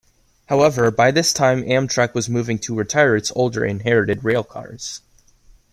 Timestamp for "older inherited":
3.35-4.21